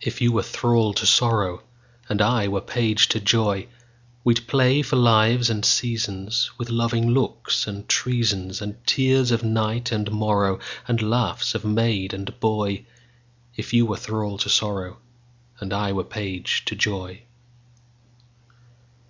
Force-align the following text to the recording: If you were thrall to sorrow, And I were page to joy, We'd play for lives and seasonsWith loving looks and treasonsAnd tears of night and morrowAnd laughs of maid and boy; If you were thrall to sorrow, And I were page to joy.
If 0.00 0.22
you 0.22 0.32
were 0.32 0.42
thrall 0.42 0.94
to 0.94 1.04
sorrow, 1.04 1.62
And 2.08 2.22
I 2.22 2.48
were 2.48 2.62
page 2.62 3.06
to 3.08 3.20
joy, 3.20 3.66
We'd 4.24 4.46
play 4.46 4.80
for 4.80 4.96
lives 4.96 5.50
and 5.50 5.62
seasonsWith 5.62 6.70
loving 6.70 7.10
looks 7.10 7.66
and 7.66 7.86
treasonsAnd 7.86 8.76
tears 8.86 9.30
of 9.30 9.42
night 9.42 9.92
and 9.92 10.06
morrowAnd 10.08 11.02
laughs 11.02 11.54
of 11.54 11.66
maid 11.66 12.14
and 12.14 12.40
boy; 12.40 12.86
If 13.56 13.74
you 13.74 13.84
were 13.84 13.98
thrall 13.98 14.38
to 14.38 14.48
sorrow, 14.48 14.96
And 15.60 15.74
I 15.74 15.92
were 15.92 16.04
page 16.04 16.64
to 16.64 16.74
joy. 16.74 17.20